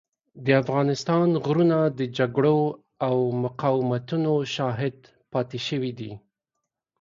[0.45, 2.59] د افغانستان غرونه د جګړو
[3.07, 4.97] او مقاومتونو شاهد
[5.31, 6.11] پاتې شوي دي.